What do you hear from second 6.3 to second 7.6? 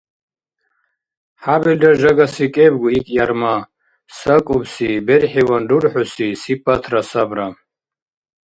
сипатра сабра.